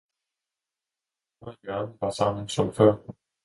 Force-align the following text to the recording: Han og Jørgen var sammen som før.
Han 1.41 1.47
og 1.47 1.55
Jørgen 1.67 1.97
var 2.01 2.09
sammen 2.09 2.49
som 2.49 2.73
før. 2.73 3.11